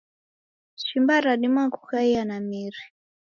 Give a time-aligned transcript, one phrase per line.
[0.75, 2.81] Shimba radima kukaia na miri.